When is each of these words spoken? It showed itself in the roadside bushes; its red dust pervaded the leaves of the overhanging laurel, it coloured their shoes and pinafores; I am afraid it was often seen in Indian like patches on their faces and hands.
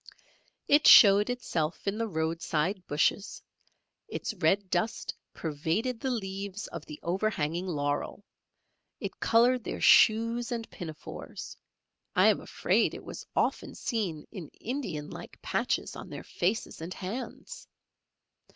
It 0.67 0.87
showed 0.87 1.29
itself 1.29 1.85
in 1.87 1.99
the 1.99 2.07
roadside 2.07 2.87
bushes; 2.87 3.39
its 4.07 4.33
red 4.33 4.67
dust 4.71 5.13
pervaded 5.31 5.99
the 5.99 6.09
leaves 6.09 6.65
of 6.65 6.87
the 6.87 6.99
overhanging 7.03 7.67
laurel, 7.67 8.25
it 8.99 9.19
coloured 9.19 9.63
their 9.63 9.79
shoes 9.79 10.51
and 10.51 10.67
pinafores; 10.71 11.55
I 12.15 12.29
am 12.29 12.41
afraid 12.41 12.95
it 12.95 13.03
was 13.05 13.27
often 13.35 13.75
seen 13.75 14.25
in 14.31 14.49
Indian 14.59 15.11
like 15.11 15.39
patches 15.43 15.95
on 15.95 16.09
their 16.09 16.23
faces 16.23 16.81
and 16.81 16.95
hands. 16.95 17.67